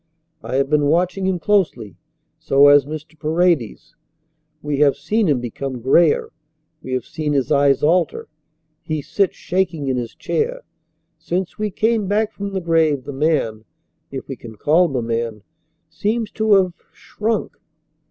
[0.41, 1.95] I have been watching him closely.
[2.39, 3.19] So has Mr.
[3.19, 3.95] Paredes.
[4.63, 6.31] We have seen him become grayer.
[6.81, 8.27] We have seen his eyes alter.
[8.81, 10.61] He sits shaking in his chair.
[11.19, 13.63] Since we came back from the grave the man
[14.09, 15.43] if we can call him a man
[15.87, 17.55] seems to have shrunk."